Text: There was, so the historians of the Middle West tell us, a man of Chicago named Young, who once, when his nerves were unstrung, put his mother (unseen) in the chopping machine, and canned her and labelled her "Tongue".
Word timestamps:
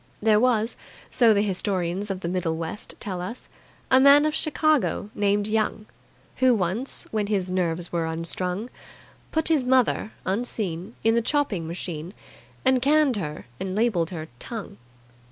There 0.19 0.39
was, 0.39 0.77
so 1.11 1.31
the 1.31 1.43
historians 1.43 2.09
of 2.09 2.21
the 2.21 2.27
Middle 2.27 2.57
West 2.57 2.95
tell 2.99 3.21
us, 3.21 3.49
a 3.91 3.99
man 3.99 4.25
of 4.25 4.33
Chicago 4.33 5.11
named 5.13 5.45
Young, 5.45 5.85
who 6.37 6.55
once, 6.55 7.07
when 7.11 7.27
his 7.27 7.51
nerves 7.51 7.91
were 7.91 8.07
unstrung, 8.07 8.71
put 9.31 9.47
his 9.49 9.63
mother 9.63 10.11
(unseen) 10.25 10.95
in 11.03 11.13
the 11.13 11.21
chopping 11.21 11.67
machine, 11.67 12.15
and 12.65 12.81
canned 12.81 13.17
her 13.17 13.45
and 13.59 13.75
labelled 13.75 14.09
her 14.09 14.27
"Tongue". 14.39 14.77